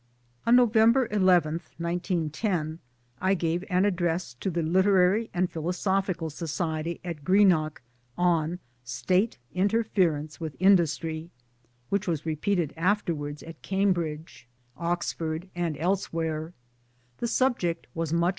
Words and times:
On 0.47 0.55
November 0.55 1.07
1 1.11 1.21
1, 1.23 1.27
1910, 1.37 2.79
I 3.21 3.35
gave 3.35 3.63
an 3.69 3.85
address 3.85 4.33
to 4.39 4.49
the 4.49 4.63
Literary 4.63 5.29
and 5.31 5.47
Philosophical 5.47 6.31
Society 6.31 6.99
at 7.03 7.23
Greenock 7.23 7.83
on 8.17 8.57
State 8.83 9.37
Interference 9.53 10.39
with 10.39 10.55
Industry, 10.59 11.29
which 11.89 12.07
was 12.07 12.25
repeated 12.25 12.73
afterwards 12.75 13.43
at 13.43 13.61
Cambridge, 13.61 14.09
2(52 14.09 14.19
MY 14.19 14.25
DAYS 14.25 14.47
AND 14.47 14.75
DREAMS 14.83 14.91
Oxford, 14.91 15.49
and 15.53 15.77
elsewhere. 15.77 16.53
The 17.19 17.27
subject 17.27 17.85
was 17.93 18.11
much! 18.11 18.29